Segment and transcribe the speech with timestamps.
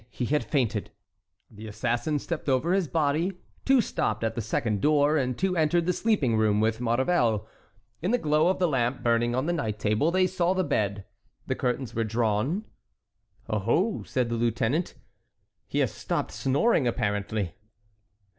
[0.09, 0.89] He had fainted.
[1.51, 3.33] The assassins stepped over his body,
[3.65, 7.47] two stopped at the second door, and two entered the sleeping room with Maurevel.
[8.01, 11.05] In the glow of the lamp burning on the night table they saw the bed.
[11.45, 12.65] The curtains were drawn.
[13.47, 13.63] "Oh!
[13.67, 14.95] oh!" said the lieutenant,
[15.67, 17.53] "he has stopped snoring, apparently."